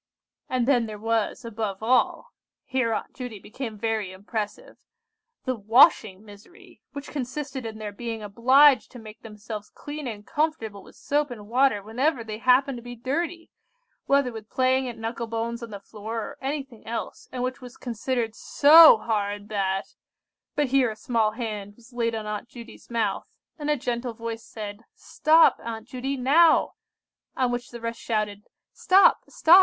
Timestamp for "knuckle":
14.97-15.27